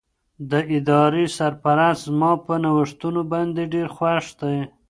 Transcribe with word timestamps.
د 0.51 0.53
ادارې 0.77 1.25
سرپرست 1.37 2.01
زما 2.09 2.31
په 2.45 2.53
نوښتونو 2.63 3.21
باندې 3.31 3.61
ډېر 3.73 3.87
خوښ 3.95 4.25
دی. 4.41 4.57